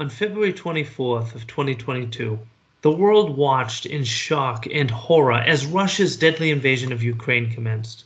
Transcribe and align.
On 0.00 0.08
February 0.08 0.54
24th 0.54 1.34
of 1.34 1.46
2022, 1.46 2.38
the 2.80 2.90
world 2.90 3.36
watched 3.36 3.84
in 3.84 4.02
shock 4.02 4.66
and 4.72 4.90
horror 4.90 5.34
as 5.34 5.66
Russia's 5.66 6.16
deadly 6.16 6.50
invasion 6.50 6.90
of 6.90 7.02
Ukraine 7.02 7.50
commenced. 7.52 8.04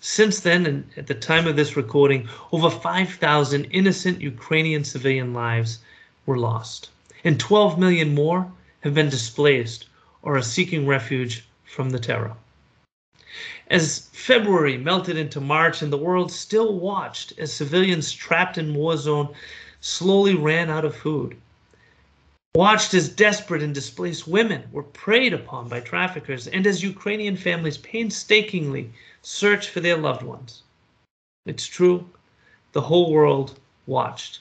Since 0.00 0.40
then, 0.40 0.66
and 0.66 0.90
at 0.98 1.06
the 1.06 1.14
time 1.14 1.46
of 1.46 1.56
this 1.56 1.78
recording, 1.78 2.28
over 2.52 2.68
5,000 2.68 3.64
innocent 3.70 4.20
Ukrainian 4.20 4.84
civilian 4.84 5.32
lives 5.32 5.78
were 6.26 6.36
lost, 6.36 6.90
and 7.24 7.40
12 7.40 7.78
million 7.78 8.14
more 8.14 8.52
have 8.80 8.92
been 8.92 9.08
displaced 9.08 9.86
or 10.20 10.36
are 10.36 10.42
seeking 10.42 10.86
refuge 10.86 11.46
from 11.64 11.88
the 11.88 12.00
terror. 12.00 12.36
As 13.68 14.10
February 14.12 14.76
melted 14.76 15.16
into 15.16 15.40
March 15.40 15.80
and 15.80 15.90
the 15.90 15.96
world 15.96 16.30
still 16.30 16.78
watched 16.78 17.32
as 17.38 17.50
civilians 17.50 18.12
trapped 18.12 18.58
in 18.58 18.74
war 18.74 18.98
zone 18.98 19.34
slowly 19.84 20.34
ran 20.34 20.70
out 20.70 20.84
of 20.84 20.94
food, 20.94 21.36
watched 22.54 22.94
as 22.94 23.08
desperate 23.08 23.64
and 23.64 23.74
displaced 23.74 24.28
women 24.28 24.62
were 24.70 24.84
preyed 24.84 25.32
upon 25.32 25.68
by 25.68 25.80
traffickers, 25.80 26.46
and 26.46 26.66
as 26.68 26.84
Ukrainian 26.84 27.36
families 27.36 27.78
painstakingly 27.78 28.92
searched 29.22 29.68
for 29.70 29.80
their 29.80 29.96
loved 29.96 30.22
ones. 30.22 30.62
It's 31.46 31.66
true, 31.66 32.08
the 32.70 32.82
whole 32.82 33.12
world 33.12 33.58
watched. 33.86 34.38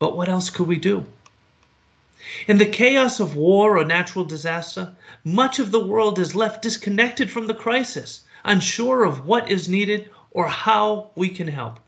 But 0.00 0.16
what 0.16 0.28
else 0.28 0.50
could 0.50 0.66
we 0.66 0.78
do? 0.78 1.06
In 2.48 2.58
the 2.58 2.66
chaos 2.66 3.20
of 3.20 3.36
war 3.36 3.78
or 3.78 3.84
natural 3.84 4.24
disaster, 4.24 4.92
much 5.22 5.60
of 5.60 5.70
the 5.70 5.86
world 5.86 6.18
is 6.18 6.34
left 6.34 6.62
disconnected 6.62 7.30
from 7.30 7.46
the 7.46 7.54
crisis, 7.54 8.22
unsure 8.44 9.04
of 9.04 9.26
what 9.26 9.48
is 9.48 9.68
needed 9.68 10.10
or 10.32 10.48
how 10.48 11.10
we 11.14 11.28
can 11.28 11.46
help. 11.46 11.78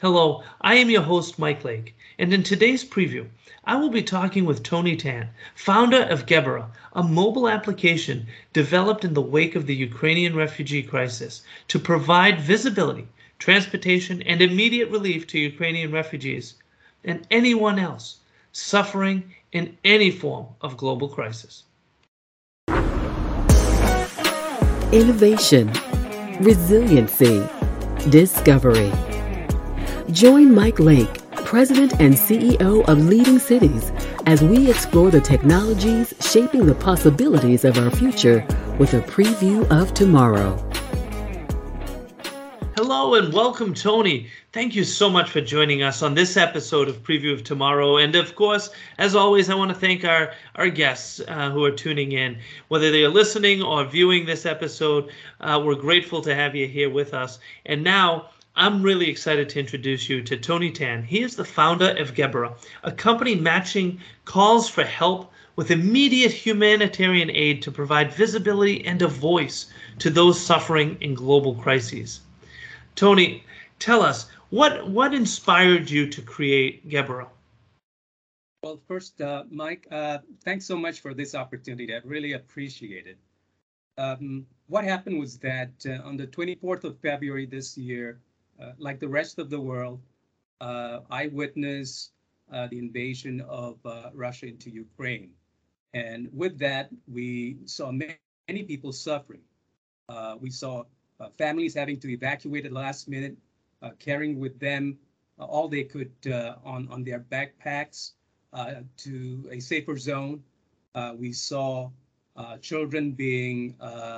Hello, 0.00 0.42
I 0.60 0.74
am 0.74 0.90
your 0.90 1.00
host, 1.00 1.38
Mike 1.38 1.64
Lake, 1.64 1.94
and 2.18 2.30
in 2.30 2.42
today's 2.42 2.84
preview, 2.84 3.28
I 3.64 3.76
will 3.76 3.88
be 3.88 4.02
talking 4.02 4.44
with 4.44 4.62
Tony 4.62 4.94
Tan, 4.94 5.30
founder 5.54 6.02
of 6.02 6.26
Gebera, 6.26 6.66
a 6.92 7.02
mobile 7.02 7.48
application 7.48 8.26
developed 8.52 9.06
in 9.06 9.14
the 9.14 9.22
wake 9.22 9.56
of 9.56 9.64
the 9.64 9.74
Ukrainian 9.74 10.36
refugee 10.36 10.82
crisis 10.82 11.40
to 11.68 11.78
provide 11.78 12.42
visibility, 12.42 13.08
transportation, 13.38 14.20
and 14.24 14.42
immediate 14.42 14.90
relief 14.90 15.26
to 15.28 15.38
Ukrainian 15.38 15.90
refugees 15.90 16.56
and 17.02 17.26
anyone 17.30 17.78
else 17.78 18.18
suffering 18.52 19.32
in 19.52 19.78
any 19.82 20.10
form 20.10 20.44
of 20.60 20.76
global 20.76 21.08
crisis. 21.08 21.64
Innovation, 24.92 25.72
resiliency, 26.40 27.42
discovery. 28.10 28.92
Join 30.12 30.54
Mike 30.54 30.78
Lake, 30.78 31.30
President 31.32 32.00
and 32.00 32.14
CEO 32.14 32.88
of 32.88 33.06
Leading 33.06 33.40
Cities, 33.40 33.90
as 34.24 34.40
we 34.40 34.70
explore 34.70 35.10
the 35.10 35.20
technologies 35.20 36.14
shaping 36.20 36.64
the 36.64 36.76
possibilities 36.76 37.64
of 37.64 37.76
our 37.76 37.90
future 37.90 38.46
with 38.78 38.94
a 38.94 39.00
preview 39.00 39.68
of 39.68 39.92
tomorrow. 39.94 40.56
Hello 42.76 43.16
and 43.16 43.32
welcome, 43.32 43.74
Tony. 43.74 44.28
Thank 44.52 44.76
you 44.76 44.84
so 44.84 45.10
much 45.10 45.28
for 45.28 45.40
joining 45.40 45.82
us 45.82 46.02
on 46.02 46.14
this 46.14 46.36
episode 46.36 46.88
of 46.88 47.02
Preview 47.02 47.32
of 47.32 47.42
Tomorrow. 47.42 47.96
And 47.96 48.14
of 48.14 48.36
course, 48.36 48.70
as 48.98 49.16
always, 49.16 49.50
I 49.50 49.56
want 49.56 49.72
to 49.72 49.76
thank 49.76 50.04
our, 50.04 50.32
our 50.54 50.70
guests 50.70 51.20
uh, 51.26 51.50
who 51.50 51.64
are 51.64 51.72
tuning 51.72 52.12
in. 52.12 52.38
Whether 52.68 52.92
they 52.92 53.04
are 53.04 53.08
listening 53.08 53.60
or 53.60 53.84
viewing 53.84 54.24
this 54.24 54.46
episode, 54.46 55.10
uh, 55.40 55.60
we're 55.64 55.74
grateful 55.74 56.22
to 56.22 56.34
have 56.34 56.54
you 56.54 56.68
here 56.68 56.90
with 56.90 57.12
us. 57.12 57.40
And 57.64 57.82
now, 57.82 58.28
I'm 58.58 58.82
really 58.82 59.10
excited 59.10 59.50
to 59.50 59.60
introduce 59.60 60.08
you 60.08 60.22
to 60.22 60.38
Tony 60.38 60.70
Tan. 60.70 61.02
He 61.02 61.20
is 61.20 61.36
the 61.36 61.44
founder 61.44 61.90
of 61.98 62.14
Gebera, 62.14 62.56
a 62.84 62.90
company 62.90 63.34
matching 63.34 64.00
calls 64.24 64.66
for 64.66 64.82
help 64.82 65.30
with 65.56 65.70
immediate 65.70 66.32
humanitarian 66.32 67.30
aid 67.30 67.60
to 67.62 67.70
provide 67.70 68.14
visibility 68.14 68.86
and 68.86 69.02
a 69.02 69.08
voice 69.08 69.66
to 69.98 70.08
those 70.08 70.40
suffering 70.40 70.96
in 71.02 71.12
global 71.12 71.54
crises. 71.54 72.20
Tony, 72.94 73.44
tell 73.78 74.00
us 74.00 74.30
what 74.48 74.88
what 74.88 75.12
inspired 75.12 75.90
you 75.90 76.08
to 76.08 76.22
create 76.22 76.88
Gebera? 76.88 77.28
Well, 78.62 78.80
first, 78.88 79.20
uh, 79.20 79.44
Mike, 79.50 79.86
uh, 79.90 80.20
thanks 80.44 80.64
so 80.64 80.78
much 80.78 81.00
for 81.00 81.12
this 81.12 81.34
opportunity. 81.34 81.94
I 81.94 82.00
really 82.04 82.32
appreciate 82.32 83.06
it. 83.06 83.18
Um, 83.98 84.46
what 84.68 84.84
happened 84.84 85.20
was 85.20 85.36
that 85.38 85.72
uh, 85.84 86.08
on 86.08 86.16
the 86.16 86.26
24th 86.26 86.84
of 86.84 86.98
February 87.00 87.44
this 87.44 87.76
year, 87.76 88.18
like 88.78 89.00
the 89.00 89.08
rest 89.08 89.38
of 89.38 89.50
the 89.50 89.60
world, 89.60 90.00
uh, 90.60 91.00
I 91.10 91.28
witnessed 91.28 92.12
uh, 92.52 92.68
the 92.68 92.78
invasion 92.78 93.40
of 93.42 93.78
uh, 93.84 94.10
Russia 94.14 94.46
into 94.46 94.70
Ukraine. 94.70 95.30
And 95.94 96.28
with 96.32 96.58
that, 96.58 96.90
we 97.08 97.58
saw 97.64 97.90
many, 97.90 98.18
many 98.48 98.62
people 98.62 98.92
suffering. 98.92 99.42
Uh, 100.08 100.36
we 100.40 100.50
saw 100.50 100.84
uh, 101.18 101.28
families 101.38 101.74
having 101.74 101.98
to 102.00 102.08
evacuate 102.10 102.66
at 102.66 102.72
last 102.72 103.08
minute, 103.08 103.36
carrying 103.98 104.40
with 104.40 104.58
them 104.58 104.98
all 105.38 105.68
they 105.68 105.84
could 105.84 106.10
on, 106.64 106.88
on 106.90 107.04
their 107.04 107.20
backpacks 107.20 108.12
to 108.96 109.48
a 109.50 109.60
safer 109.60 109.96
zone. 109.96 110.42
we 111.16 111.32
saw 111.32 111.90
children 112.60 113.12
being 113.12 113.76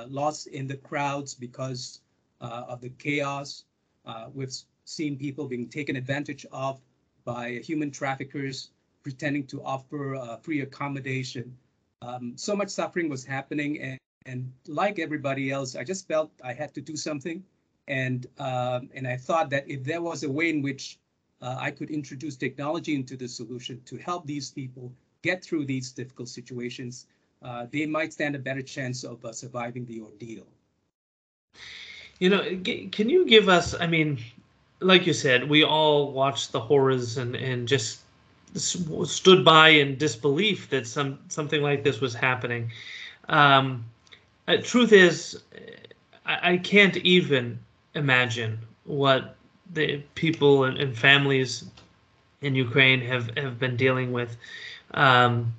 lost 0.09 0.47
in 0.47 0.67
the 0.67 0.77
crowds 0.77 1.33
because 1.35 2.01
of 2.41 2.81
the 2.81 2.89
chaos. 2.89 3.65
Uh, 4.05 4.27
we've 4.33 4.53
seen 4.85 5.17
people 5.17 5.47
being 5.47 5.67
taken 5.67 5.95
advantage 5.95 6.45
of 6.51 6.79
by 7.25 7.59
human 7.63 7.91
traffickers 7.91 8.71
pretending 9.03 9.45
to 9.47 9.63
offer 9.63 10.15
uh, 10.15 10.37
free 10.37 10.61
accommodation. 10.61 11.55
Um, 12.01 12.33
so 12.35 12.55
much 12.55 12.69
suffering 12.69 13.09
was 13.09 13.23
happening, 13.23 13.81
and, 13.81 13.99
and 14.25 14.51
like 14.67 14.99
everybody 14.99 15.51
else, 15.51 15.75
I 15.75 15.83
just 15.83 16.07
felt 16.07 16.31
I 16.43 16.53
had 16.53 16.73
to 16.75 16.81
do 16.81 16.95
something. 16.95 17.43
And 17.87 18.27
um, 18.37 18.89
and 18.93 19.07
I 19.07 19.17
thought 19.17 19.49
that 19.49 19.69
if 19.69 19.83
there 19.83 20.01
was 20.01 20.23
a 20.23 20.29
way 20.29 20.49
in 20.49 20.61
which 20.61 20.99
uh, 21.41 21.57
I 21.59 21.71
could 21.71 21.89
introduce 21.89 22.35
technology 22.35 22.93
into 22.93 23.17
the 23.17 23.27
solution 23.27 23.81
to 23.85 23.97
help 23.97 24.27
these 24.27 24.51
people 24.51 24.93
get 25.23 25.43
through 25.43 25.65
these 25.65 25.91
difficult 25.91 26.29
situations, 26.29 27.07
uh, 27.41 27.65
they 27.71 27.85
might 27.85 28.13
stand 28.13 28.35
a 28.35 28.39
better 28.39 28.61
chance 28.61 29.03
of 29.03 29.25
uh, 29.25 29.33
surviving 29.33 29.85
the 29.85 30.01
ordeal. 30.01 30.47
You 32.19 32.29
know, 32.29 32.59
can 32.91 33.09
you 33.09 33.25
give 33.25 33.47
us? 33.49 33.73
I 33.73 33.87
mean, 33.87 34.19
like 34.81 35.07
you 35.07 35.13
said, 35.13 35.49
we 35.49 35.63
all 35.63 36.11
watched 36.11 36.51
the 36.51 36.59
horrors 36.59 37.17
and 37.17 37.35
and 37.35 37.67
just 37.67 38.01
stood 38.55 39.45
by 39.45 39.69
in 39.69 39.97
disbelief 39.97 40.69
that 40.69 40.87
some 40.87 41.19
something 41.29 41.61
like 41.61 41.83
this 41.83 42.01
was 42.01 42.13
happening. 42.13 42.71
Um, 43.29 43.85
uh, 44.47 44.57
truth 44.63 44.91
is, 44.91 45.43
I, 46.25 46.53
I, 46.53 46.57
can't 46.57 46.97
even 46.97 47.59
imagine 47.93 48.57
what 48.85 49.35
the 49.71 50.01
people 50.15 50.63
and, 50.63 50.79
and, 50.79 50.97
families 50.97 51.65
in 52.41 52.55
Ukraine 52.55 53.01
have 53.01 53.37
have 53.37 53.59
been 53.59 53.75
dealing 53.75 54.11
with. 54.11 54.35
Um, 54.95 55.53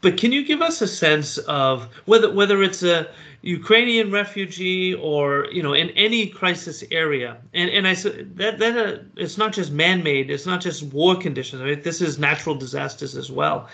but 0.00 0.16
can 0.16 0.32
you 0.32 0.44
give 0.44 0.62
us 0.62 0.80
a 0.80 0.86
sense 0.86 1.38
of 1.38 1.88
whether 2.06 2.32
whether 2.32 2.62
it's 2.62 2.82
a 2.82 3.08
Ukrainian 3.42 4.10
refugee 4.10 4.94
or 4.94 5.46
you 5.52 5.62
know 5.62 5.74
in 5.74 5.90
any 5.90 6.28
crisis 6.28 6.84
area? 6.90 7.36
And 7.52 7.70
and 7.70 7.86
I 7.86 7.94
said 7.94 8.36
that 8.36 8.58
that 8.58 8.76
uh, 8.76 8.98
it's 9.16 9.36
not 9.36 9.52
just 9.52 9.72
man-made 9.72 10.30
it's 10.30 10.46
not 10.46 10.60
just 10.60 10.82
war 10.84 11.16
conditions 11.16 11.60
I 11.62 11.64
mean 11.66 11.82
this 11.82 12.00
is 12.00 12.18
natural 12.18 12.54
disasters 12.54 13.16
as 13.16 13.30
well. 13.30 13.68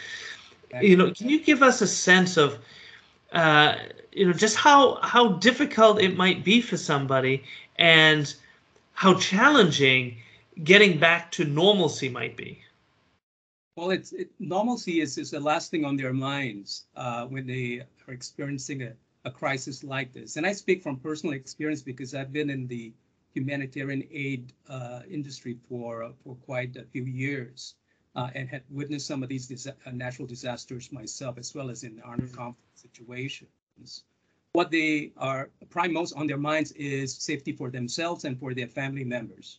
You 0.80 0.96
know 0.96 1.12
can 1.12 1.28
you 1.28 1.40
give 1.40 1.62
us 1.62 1.80
a 1.80 1.86
sense 1.86 2.36
of 2.36 2.58
uh, 3.32 3.76
you 4.12 4.26
know 4.26 4.32
just 4.32 4.56
how 4.56 4.98
how 5.02 5.28
difficult 5.48 6.00
it 6.00 6.16
might 6.16 6.42
be 6.42 6.60
for 6.60 6.76
somebody 6.76 7.44
and 7.76 8.34
how 8.94 9.14
challenging 9.14 10.16
getting 10.62 10.98
back 10.98 11.32
to 11.32 11.44
normalcy 11.44 12.08
might 12.08 12.36
be 12.36 12.63
well, 13.76 13.90
it's 13.90 14.12
it, 14.12 14.30
normalcy 14.38 15.00
is, 15.00 15.18
is 15.18 15.30
the 15.30 15.40
last 15.40 15.70
thing 15.70 15.84
on 15.84 15.96
their 15.96 16.12
minds 16.12 16.86
uh, 16.96 17.26
when 17.26 17.46
they 17.46 17.82
are 18.06 18.14
experiencing 18.14 18.82
a, 18.82 18.92
a 19.24 19.30
crisis 19.30 19.82
like 19.82 20.12
this. 20.12 20.36
And 20.36 20.46
I 20.46 20.52
speak 20.52 20.82
from 20.82 20.98
personal 20.98 21.34
experience 21.34 21.82
because 21.82 22.14
I've 22.14 22.32
been 22.32 22.50
in 22.50 22.68
the 22.68 22.92
humanitarian 23.32 24.04
aid 24.12 24.52
uh, 24.68 25.00
industry 25.10 25.58
for 25.68 26.12
for 26.22 26.36
quite 26.46 26.76
a 26.76 26.84
few 26.84 27.04
years 27.04 27.74
uh, 28.14 28.30
and 28.34 28.48
had 28.48 28.62
witnessed 28.70 29.06
some 29.06 29.24
of 29.24 29.28
these 29.28 29.48
dis- 29.48 29.66
uh, 29.66 29.90
natural 29.92 30.28
disasters 30.28 30.92
myself, 30.92 31.36
as 31.36 31.52
well 31.52 31.68
as 31.68 31.82
in 31.82 32.00
armed 32.02 32.32
conflict 32.32 32.78
situations. 32.78 34.04
What 34.52 34.70
they 34.70 35.10
are 35.16 35.50
prime 35.68 35.92
most 35.92 36.12
on 36.12 36.28
their 36.28 36.38
minds 36.38 36.70
is 36.72 37.16
safety 37.16 37.50
for 37.50 37.70
themselves 37.70 38.24
and 38.24 38.38
for 38.38 38.54
their 38.54 38.68
family 38.68 39.02
members 39.02 39.58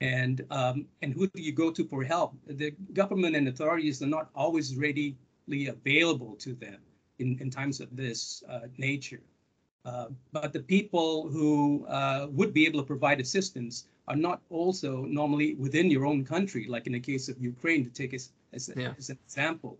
and 0.00 0.44
um, 0.50 0.86
and 1.02 1.12
who 1.12 1.26
do 1.28 1.42
you 1.42 1.52
go 1.52 1.70
to 1.70 1.84
for 1.84 2.04
help? 2.04 2.34
The 2.46 2.70
government 2.92 3.36
and 3.36 3.48
authorities 3.48 4.02
are 4.02 4.06
not 4.06 4.30
always 4.34 4.76
readily 4.76 5.16
available 5.66 6.36
to 6.36 6.54
them 6.54 6.78
in, 7.18 7.38
in 7.40 7.50
times 7.50 7.80
of 7.80 7.88
this 7.96 8.42
uh, 8.48 8.60
nature. 8.76 9.20
Uh, 9.84 10.06
but 10.32 10.52
the 10.52 10.60
people 10.60 11.28
who 11.28 11.86
uh, 11.86 12.26
would 12.30 12.52
be 12.52 12.66
able 12.66 12.80
to 12.80 12.86
provide 12.86 13.20
assistance 13.20 13.86
are 14.06 14.16
not 14.16 14.40
also 14.50 15.04
normally 15.04 15.54
within 15.54 15.90
your 15.90 16.04
own 16.06 16.24
country, 16.24 16.66
like 16.68 16.86
in 16.86 16.92
the 16.92 17.00
case 17.00 17.28
of 17.28 17.40
Ukraine, 17.40 17.84
to 17.84 17.90
take 17.90 18.14
as, 18.14 18.30
as, 18.52 18.70
Yeah. 18.76 18.94
as 18.98 19.10
an 19.10 19.18
example. 19.24 19.78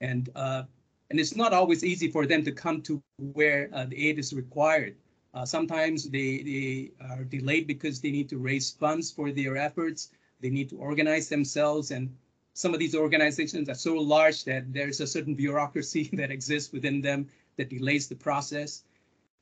And 0.00 0.28
uh, 0.34 0.64
and 1.10 1.20
it's 1.20 1.36
not 1.36 1.52
always 1.52 1.84
easy 1.84 2.08
for 2.10 2.26
them 2.26 2.42
to 2.44 2.52
come 2.52 2.80
to 2.82 3.02
where 3.18 3.68
uh, 3.74 3.84
the 3.84 4.08
aid 4.08 4.18
is 4.18 4.32
required. 4.32 4.96
Uh, 5.34 5.46
sometimes 5.46 6.10
they, 6.10 6.42
they 6.42 6.90
are 7.08 7.24
delayed 7.24 7.66
because 7.66 8.00
they 8.00 8.10
need 8.10 8.28
to 8.28 8.38
raise 8.38 8.70
funds 8.70 9.10
for 9.10 9.30
their 9.30 9.56
efforts. 9.56 10.10
They 10.40 10.50
need 10.50 10.68
to 10.70 10.76
organize 10.76 11.28
themselves. 11.28 11.90
And 11.90 12.14
some 12.52 12.74
of 12.74 12.80
these 12.80 12.94
organizations 12.94 13.68
are 13.68 13.74
so 13.74 13.94
large 13.94 14.44
that 14.44 14.72
there's 14.72 15.00
a 15.00 15.06
certain 15.06 15.34
bureaucracy 15.34 16.10
that 16.14 16.30
exists 16.30 16.72
within 16.72 17.00
them 17.00 17.28
that 17.56 17.70
delays 17.70 18.08
the 18.08 18.14
process. 18.14 18.84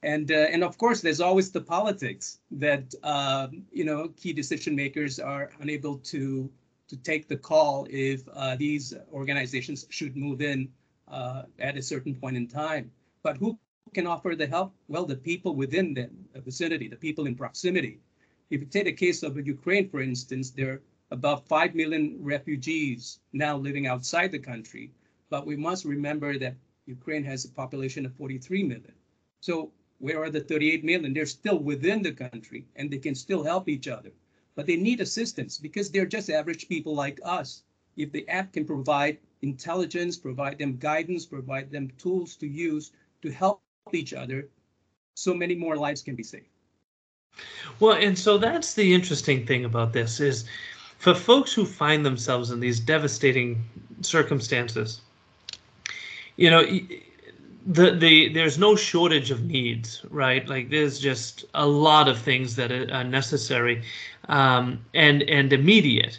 And, 0.03 0.31
uh, 0.31 0.47
and 0.51 0.65
of 0.65 0.79
course, 0.79 1.01
there's 1.01 1.21
always 1.21 1.51
the 1.51 1.61
politics 1.61 2.39
that, 2.53 2.95
uh, 3.03 3.49
you 3.71 3.85
know, 3.85 4.09
key 4.17 4.33
decision 4.33 4.75
makers 4.75 5.19
are 5.19 5.51
unable 5.61 5.99
to, 5.99 6.51
to 6.89 6.97
take 6.97 7.29
the 7.29 7.37
call 7.37 7.87
if 7.91 8.27
uh, 8.33 8.57
these 8.57 8.95
organizations 9.13 9.87
should 9.91 10.17
move 10.17 10.41
in 10.41 10.71
uh, 11.09 11.43
at 11.59 11.77
a 11.77 11.83
certain 11.83 12.15
point 12.15 12.37
in 12.37 12.47
time. 12.47 12.91
But 13.23 13.37
who 13.37 13.59
can 13.95 14.07
offer 14.07 14.35
the 14.37 14.47
help? 14.47 14.73
Well, 14.89 15.05
the 15.05 15.17
people 15.17 15.55
within 15.55 15.95
the 15.95 16.11
vicinity, 16.41 16.89
the 16.89 16.97
people 16.97 17.27
in 17.27 17.35
proximity. 17.35 18.01
If 18.51 18.61
you 18.61 18.67
take 18.67 18.85
the 18.85 18.93
case 18.93 19.23
of 19.23 19.37
Ukraine, 19.47 19.89
for 19.89 20.01
instance, 20.01 20.51
there 20.51 20.73
are 20.73 20.83
about 21.11 21.47
5 21.49 21.75
million 21.75 22.19
refugees 22.21 23.21
now 23.33 23.57
living 23.57 23.87
outside 23.87 24.33
the 24.33 24.39
country. 24.39 24.93
But 25.29 25.47
we 25.47 25.57
must 25.57 25.85
remember 25.85 26.39
that 26.39 26.57
Ukraine 26.87 27.25
has 27.25 27.45
a 27.45 27.51
population 27.51 28.07
of 28.07 28.15
43 28.15 28.65
million. 28.65 28.95
So 29.41 29.73
where 29.99 30.23
are 30.23 30.31
the 30.31 30.41
38 30.41 30.85
million? 30.85 31.13
They're 31.13 31.27
still 31.27 31.59
within 31.59 32.03
the 32.03 32.13
country 32.13 32.67
and 32.77 32.91
they 32.91 32.99
can 32.99 33.15
still 33.15 33.45
help 33.45 33.69
each 33.69 33.89
other. 33.89 34.13
But 34.57 34.67
they 34.67 34.77
need 34.77 35.01
assistance 35.01 35.59
because 35.59 35.91
they're 35.91 36.07
just 36.07 36.31
average 36.31 36.69
people 36.69 36.95
like 36.95 37.21
us. 37.23 37.63
If 37.97 38.13
the 38.13 38.29
app 38.29 38.53
can 38.53 38.65
provide 38.65 39.19
intelligence, 39.43 40.17
provide 40.17 40.59
them 40.59 40.77
guidance, 40.77 41.27
provide 41.27 41.71
them 41.71 41.91
tools 41.99 42.37
to 42.37 42.47
use 42.47 42.93
to 43.23 43.31
help 43.31 43.63
each 43.93 44.13
other, 44.13 44.49
so 45.15 45.35
many 45.35 45.55
more 45.55 45.77
lives 45.77 46.03
can 46.03 46.15
be 46.15 46.23
saved. 46.23 46.47
Well, 47.79 47.97
and 47.97 48.19
so 48.19 48.39
that's 48.39 48.75
the 48.75 48.93
interesting 48.93 49.47
thing 49.47 49.65
about 49.65 49.93
this 49.93 50.21
is 50.21 50.45
for 50.99 51.15
folks 51.15 51.53
who 51.53 51.65
find 51.65 52.05
themselves 52.05 52.51
in 52.51 52.61
these 52.61 52.81
devastating 52.81 53.63
circumstances, 54.03 55.01
you 56.37 56.51
know, 56.51 56.65
the 57.67 57.93
the 57.93 58.29
there's 58.33 58.59
no 58.59 58.75
shortage 58.77 59.31
of 59.31 59.45
needs, 59.45 60.05
right? 60.11 60.47
Like 60.49 60.71
there's 60.71 60.99
just 60.99 61.45
a 61.55 61.67
lot 61.67 62.09
of 62.09 62.19
things 62.19 62.57
that 62.57 62.73
are 62.73 63.05
necessary 63.05 63.83
um, 64.29 64.85
and 64.95 65.23
and 65.23 65.53
immediate, 65.53 66.19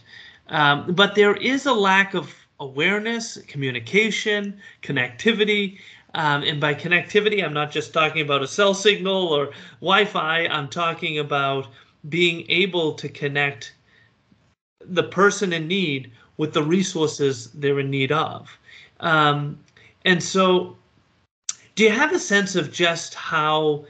um, 0.49 0.93
but 0.93 1.15
there 1.15 1.35
is 1.35 1.65
a 1.65 1.73
lack 1.73 2.13
of 2.13 2.33
awareness, 2.59 3.37
communication, 3.47 4.59
connectivity. 4.83 5.79
Um, 6.13 6.43
and 6.43 6.59
by 6.59 6.73
connectivity, 6.73 7.43
I'm 7.43 7.53
not 7.53 7.71
just 7.71 7.93
talking 7.93 8.21
about 8.21 8.41
a 8.43 8.47
cell 8.47 8.73
signal 8.73 9.27
or 9.27 9.51
Wi 9.79 10.05
Fi, 10.05 10.47
I'm 10.47 10.67
talking 10.67 11.19
about 11.19 11.67
being 12.09 12.45
able 12.49 12.93
to 12.95 13.07
connect 13.07 13.73
the 14.85 15.03
person 15.03 15.53
in 15.53 15.67
need 15.67 16.11
with 16.37 16.53
the 16.53 16.63
resources 16.63 17.51
they're 17.53 17.79
in 17.79 17.89
need 17.89 18.11
of. 18.11 18.49
Um, 18.99 19.59
and 20.05 20.21
so, 20.21 20.75
do 21.75 21.83
you 21.83 21.91
have 21.91 22.13
a 22.13 22.19
sense 22.19 22.55
of 22.55 22.71
just 22.71 23.13
how 23.13 23.85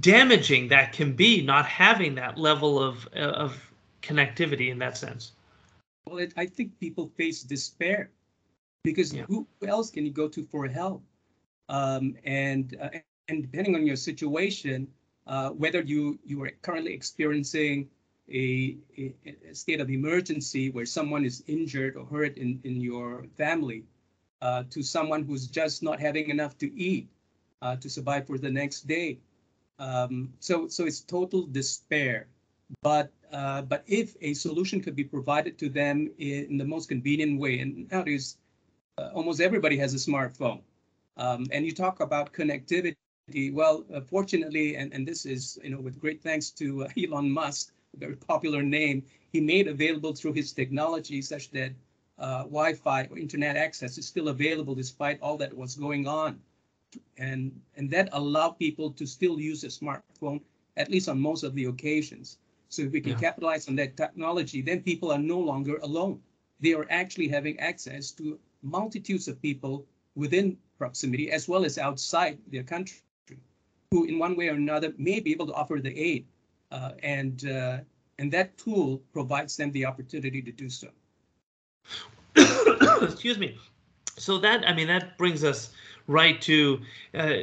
damaging 0.00 0.68
that 0.68 0.92
can 0.92 1.12
be, 1.12 1.42
not 1.42 1.66
having 1.66 2.14
that 2.16 2.38
level 2.38 2.78
of, 2.82 3.06
of 3.08 3.56
connectivity 4.02 4.70
in 4.70 4.78
that 4.78 4.96
sense? 4.96 5.32
Well, 6.06 6.18
it, 6.18 6.32
I 6.36 6.46
think 6.46 6.78
people 6.80 7.10
face 7.16 7.42
despair 7.42 8.10
because 8.84 9.14
Yeah. 9.14 9.24
who 9.28 9.46
else 9.66 9.90
can 9.90 10.04
you 10.04 10.12
go 10.12 10.28
to 10.28 10.44
for 10.44 10.66
help? 10.66 11.02
Um, 11.68 12.16
and 12.24 12.76
uh, 12.80 12.90
and 13.28 13.42
depending 13.42 13.74
on 13.74 13.86
your 13.86 13.96
situation, 13.96 14.88
uh, 15.26 15.50
whether 15.50 15.80
you 15.80 16.18
you 16.24 16.42
are 16.44 16.50
currently 16.62 16.92
experiencing 16.92 17.88
a, 18.28 18.76
a, 18.96 19.14
a 19.50 19.54
state 19.54 19.80
of 19.80 19.90
emergency 19.90 20.70
where 20.70 20.86
someone 20.86 21.24
is 21.24 21.42
injured 21.46 21.96
or 21.96 22.06
hurt 22.06 22.36
in, 22.38 22.60
in 22.64 22.80
your 22.80 23.26
family, 23.36 23.84
uh, 24.40 24.64
to 24.70 24.82
someone 24.82 25.22
who's 25.24 25.46
just 25.46 25.82
not 25.82 26.00
having 26.00 26.28
enough 26.30 26.56
to 26.58 26.72
eat 26.74 27.08
uh, 27.62 27.76
to 27.76 27.88
survive 27.88 28.26
for 28.26 28.38
the 28.38 28.50
next 28.50 28.86
day. 28.88 29.18
Um, 29.78 30.32
so 30.40 30.68
so 30.68 30.84
it's 30.84 31.00
total 31.00 31.46
despair. 31.46 32.26
But 32.82 33.12
uh, 33.32 33.62
but 33.62 33.84
if 33.86 34.16
a 34.20 34.34
solution 34.34 34.80
could 34.80 34.96
be 34.96 35.04
provided 35.04 35.58
to 35.58 35.68
them 35.68 36.10
in, 36.18 36.58
the 36.58 36.64
most 36.64 36.88
convenient 36.88 37.40
way, 37.40 37.60
and 37.60 37.90
nowadays 37.90 38.36
uh, 38.98 39.10
almost 39.14 39.40
everybody 39.40 39.76
has 39.78 39.94
a 39.94 39.96
smartphone, 39.96 40.60
um, 41.16 41.46
and 41.52 41.64
you 41.66 41.72
talk 41.72 42.00
about 42.00 42.32
connectivity. 42.32 42.96
Well, 43.52 43.84
uh, 43.92 44.00
fortunately, 44.00 44.30
and, 44.32 44.56
and 44.56 44.64
this 44.64 44.80
is 44.80 45.22
you 45.22 45.32
know 45.32 45.46
with 45.46 45.66
great 45.66 45.88
thanks 45.88 46.18
to 46.34 46.56
uh, 46.58 46.68
Elon 46.80 47.08
Musk, 47.14 47.58
a 47.82 47.86
very 47.86 48.06
popular 48.16 48.62
name, 48.62 49.02
he 49.30 49.40
made 49.40 49.66
available 49.66 50.12
through 50.12 50.32
his 50.32 50.52
technology 50.52 51.20
such 51.22 51.50
that 51.50 51.72
uh, 52.18 52.42
Wi-Fi 52.44 53.04
or 53.10 53.18
internet 53.18 53.56
access 53.56 53.98
is 53.98 54.06
still 54.06 54.28
available 54.28 54.74
despite 54.74 55.20
all 55.20 55.36
that 55.38 55.56
was 55.56 55.74
going 55.76 56.06
on, 56.06 56.40
and 57.18 57.60
and 57.76 57.90
that 57.90 58.08
allowed 58.12 58.58
people 58.58 58.90
to 58.92 59.06
still 59.06 59.40
use 59.40 59.64
a 59.64 59.68
smartphone 59.68 60.40
at 60.76 60.90
least 60.90 61.08
on 61.08 61.20
most 61.20 61.42
of 61.44 61.54
the 61.54 61.64
occasions. 61.66 62.38
So 62.68 62.82
if 62.82 62.92
we 62.92 63.00
can 63.00 63.12
Yeah. 63.12 63.14
capitalize 63.16 63.68
on 63.68 63.76
that 63.76 63.96
technology, 63.96 64.60
then 64.62 64.82
people 64.82 65.10
are 65.12 65.18
no 65.18 65.38
longer 65.38 65.76
alone. 65.82 66.20
They 66.60 66.74
are 66.74 66.86
actually 66.90 67.28
having 67.28 67.58
access 67.60 68.10
to 68.12 68.38
multitudes 68.62 69.28
of 69.28 69.40
people 69.42 69.86
within 70.14 70.56
proximity 70.78 71.30
as 71.30 71.48
well 71.48 71.64
as 71.64 71.78
outside 71.78 72.38
their 72.50 72.62
country 72.62 72.98
who 73.90 74.04
in 74.04 74.18
one 74.18 74.36
way 74.36 74.48
or 74.48 74.54
another 74.54 74.92
may 74.96 75.20
be 75.20 75.32
able 75.32 75.46
to 75.46 75.52
offer 75.52 75.78
the 75.80 75.96
aid. 75.98 76.26
Uh, 76.70 76.92
and, 77.02 77.46
uh, 77.46 77.78
and 78.18 78.32
that 78.32 78.56
tool 78.56 79.02
provides 79.12 79.56
them 79.56 79.70
the 79.72 79.84
opportunity 79.84 80.40
to 80.40 80.50
do 80.50 80.70
so. 80.70 80.88
excuse 83.02 83.38
me 83.38 83.58
so 84.16 84.38
that 84.38 84.66
i 84.68 84.72
mean 84.72 84.86
that 84.86 85.16
brings 85.18 85.44
us 85.44 85.70
right 86.06 86.40
to 86.40 86.80
uh, 87.14 87.38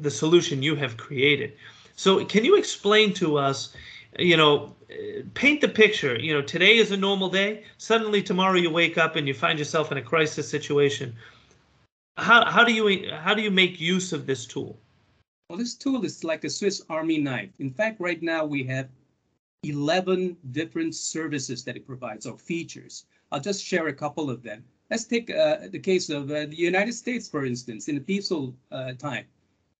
the 0.00 0.10
solution 0.10 0.62
you 0.62 0.74
have 0.74 0.96
created 0.96 1.52
so 1.96 2.24
can 2.24 2.44
you 2.44 2.56
explain 2.56 3.12
to 3.12 3.36
us 3.36 3.74
you 4.18 4.36
know 4.36 4.74
paint 5.34 5.60
the 5.60 5.68
picture 5.68 6.18
you 6.18 6.32
know 6.32 6.42
today 6.42 6.76
is 6.76 6.90
a 6.90 6.96
normal 6.96 7.28
day 7.28 7.64
suddenly 7.78 8.22
tomorrow 8.22 8.54
you 8.54 8.70
wake 8.70 8.98
up 8.98 9.16
and 9.16 9.26
you 9.28 9.34
find 9.34 9.58
yourself 9.58 9.92
in 9.92 9.98
a 9.98 10.02
crisis 10.02 10.48
situation 10.48 11.14
how, 12.16 12.44
how 12.44 12.64
do 12.64 12.72
you 12.72 13.10
how 13.12 13.34
do 13.34 13.42
you 13.42 13.50
make 13.50 13.80
use 13.80 14.12
of 14.12 14.26
this 14.26 14.46
tool 14.46 14.78
Well, 15.48 15.58
this 15.58 15.74
tool 15.74 16.04
is 16.04 16.24
like 16.24 16.44
a 16.44 16.50
Swiss 16.50 16.82
Army 16.88 17.18
knife. 17.18 17.50
In 17.58 17.70
fact, 17.70 18.00
right 18.00 18.22
now 18.22 18.44
we 18.44 18.64
have 18.64 18.88
11 19.64 20.36
different 20.52 20.94
services 20.94 21.64
that 21.64 21.76
it 21.76 21.86
provides 21.86 22.26
or 22.26 22.38
features. 22.38 23.06
I'll 23.32 23.40
just 23.40 23.64
share 23.64 23.88
a 23.88 23.92
couple 23.92 24.30
of 24.30 24.42
them. 24.42 24.64
Let's 24.90 25.04
take 25.04 25.30
uh, 25.30 25.68
the 25.70 25.78
case 25.78 26.10
of 26.10 26.30
uh, 26.30 26.46
the 26.46 26.56
United 26.56 26.92
States, 26.92 27.28
for 27.28 27.44
instance, 27.44 27.88
in 27.88 27.96
a 27.96 28.00
peaceful 28.00 28.54
uh, 28.70 28.92
time. 28.92 29.24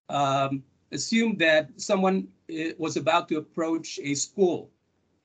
Um, 0.08 0.62
assume 0.92 1.36
that 1.36 1.68
someone 1.76 2.28
uh, 2.50 2.70
was 2.78 2.96
about 2.96 3.28
to 3.28 3.36
approach 3.36 4.00
a 4.02 4.14
school 4.14 4.70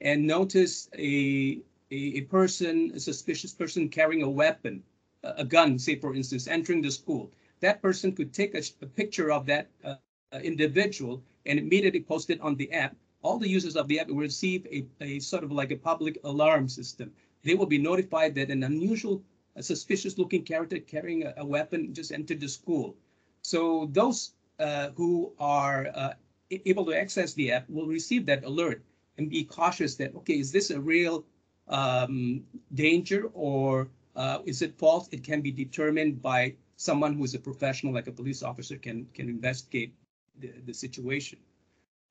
and 0.01 0.25
notice 0.27 0.89
a, 0.97 1.59
a, 1.91 2.01
a 2.19 2.21
person, 2.21 2.91
a 2.95 2.99
suspicious 2.99 3.53
person 3.53 3.89
carrying 3.89 4.23
a 4.23 4.29
weapon, 4.29 4.83
a 5.23 5.45
gun, 5.45 5.77
say, 5.79 5.95
for 5.95 6.15
instance, 6.15 6.47
entering 6.47 6.81
the 6.81 6.91
school. 6.91 7.31
That 7.59 7.81
person 7.81 8.13
could 8.13 8.33
take 8.33 8.55
a, 8.55 8.63
a 8.81 8.85
picture 8.85 9.31
of 9.31 9.45
that 9.47 9.69
uh, 9.83 9.95
uh, 10.33 10.39
individual 10.39 11.21
and 11.45 11.59
immediately 11.59 12.01
post 12.01 12.29
it 12.29 12.39
on 12.41 12.55
the 12.55 12.71
app. 12.71 12.95
All 13.21 13.37
the 13.37 13.49
users 13.49 13.75
of 13.75 13.87
the 13.87 13.99
app 13.99 14.07
will 14.07 14.17
receive 14.17 14.65
a, 14.67 14.85
a 15.01 15.19
sort 15.19 15.43
of 15.43 15.51
like 15.51 15.71
a 15.71 15.75
public 15.75 16.19
alarm 16.23 16.69
system. 16.69 17.11
They 17.43 17.55
will 17.55 17.65
be 17.65 17.77
notified 17.77 18.35
that 18.35 18.49
an 18.49 18.63
unusual, 18.63 19.21
suspicious 19.59 20.17
looking 20.17 20.43
character 20.43 20.79
carrying 20.79 21.23
a, 21.23 21.33
a 21.37 21.45
weapon 21.45 21.93
just 21.93 22.11
entered 22.11 22.39
the 22.39 22.47
school. 22.47 22.95
So 23.41 23.89
those 23.91 24.31
uh, 24.59 24.89
who 24.95 25.33
are 25.39 25.87
uh, 25.95 26.13
able 26.51 26.85
to 26.85 26.97
access 26.97 27.33
the 27.33 27.51
app 27.51 27.69
will 27.69 27.87
receive 27.87 28.25
that 28.27 28.43
alert 28.43 28.83
and 29.17 29.29
be 29.29 29.43
cautious 29.43 29.95
that, 29.95 30.15
okay, 30.15 30.39
is 30.39 30.51
this 30.51 30.69
a 30.69 30.79
real 30.79 31.25
um, 31.67 32.43
danger 32.73 33.29
or 33.33 33.89
uh, 34.19 34.39
is 34.45 34.61
it 34.61 34.77
false? 34.77 35.07
It 35.11 35.23
can 35.23 35.39
be 35.41 35.49
determined 35.49 36.21
by 36.21 36.53
someone 36.75 37.13
who 37.13 37.23
is 37.23 37.33
a 37.35 37.39
professional, 37.39 37.93
like 37.93 38.07
a 38.07 38.11
police 38.11 38.43
officer, 38.43 38.75
can 38.75 39.07
can 39.13 39.29
investigate 39.29 39.93
the, 40.39 40.51
the 40.65 40.73
situation. 40.73 41.39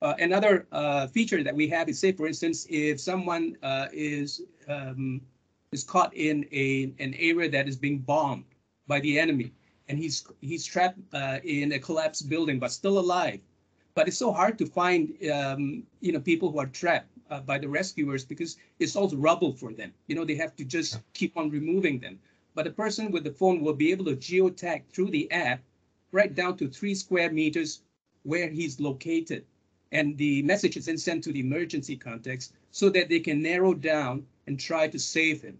Uh, 0.01 0.15
another 0.19 0.65
uh, 0.71 1.05
feature 1.07 1.43
that 1.43 1.55
we 1.55 1.67
have 1.67 1.87
is, 1.87 1.99
say, 1.99 2.11
for 2.11 2.25
instance, 2.25 2.65
if 2.69 2.99
someone 2.99 3.55
uh, 3.61 3.87
is 3.93 4.41
um, 4.67 5.21
is 5.71 5.83
caught 5.83 6.11
in 6.15 6.47
a 6.51 6.91
an 6.97 7.13
area 7.13 7.47
that 7.47 7.67
is 7.67 7.77
being 7.77 7.99
bombed 7.99 8.45
by 8.87 8.99
the 9.01 9.19
enemy, 9.19 9.53
and 9.87 9.99
he's 9.99 10.25
he's 10.41 10.65
trapped 10.65 10.97
uh, 11.13 11.37
in 11.43 11.73
a 11.73 11.79
collapsed 11.79 12.27
building 12.27 12.57
but 12.57 12.71
still 12.71 12.97
alive, 12.97 13.39
but 13.93 14.07
it's 14.07 14.17
so 14.17 14.33
hard 14.33 14.57
to 14.57 14.65
find 14.65 15.13
um, 15.31 15.83
you 16.01 16.11
know 16.11 16.19
people 16.19 16.51
who 16.51 16.57
are 16.57 16.71
trapped 16.81 17.13
uh, 17.29 17.41
by 17.41 17.57
the 17.57 17.67
rescuers 17.67 18.25
because 18.25 18.57
it's 18.79 18.95
all 18.95 19.09
rubble 19.09 19.53
for 19.53 19.73
them. 19.73 19.93
You 20.07 20.15
know, 20.15 20.25
they 20.25 20.35
have 20.35 20.55
to 20.57 20.65
just 20.65 20.99
keep 21.13 21.37
on 21.37 21.49
removing 21.49 21.99
them. 21.99 22.19
But 22.55 22.67
a 22.67 22.71
person 22.71 23.11
with 23.11 23.23
the 23.23 23.31
phone 23.31 23.61
will 23.61 23.73
be 23.73 23.91
able 23.91 24.05
to 24.05 24.15
geotag 24.15 24.83
through 24.91 25.11
the 25.11 25.31
app 25.31 25.61
right 26.11 26.33
down 26.33 26.57
to 26.57 26.67
three 26.67 26.95
square 26.95 27.31
meters 27.31 27.81
where 28.23 28.49
he's 28.49 28.79
located. 28.79 29.45
And 29.91 30.17
the 30.17 30.41
message 30.43 30.77
is 30.77 30.85
then 30.85 30.97
sent 30.97 31.23
to 31.23 31.31
the 31.31 31.39
emergency 31.39 31.95
context 31.95 32.53
so 32.71 32.89
that 32.89 33.09
they 33.09 33.19
can 33.19 33.41
narrow 33.41 33.73
down 33.73 34.25
and 34.47 34.59
try 34.59 34.87
to 34.87 34.99
save 34.99 35.41
him. 35.41 35.57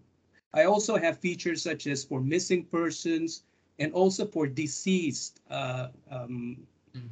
I 0.52 0.64
also 0.64 0.96
have 0.96 1.18
features 1.18 1.62
such 1.62 1.86
as 1.86 2.04
for 2.04 2.20
missing 2.20 2.64
persons 2.64 3.42
and 3.78 3.92
also 3.92 4.26
for 4.26 4.46
deceased 4.46 5.40
uh, 5.50 5.88
um, 6.10 6.56
mm. 6.94 7.08